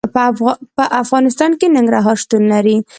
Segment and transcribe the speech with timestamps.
[0.77, 2.77] په افغانستان کې ننګرهار شتون لري.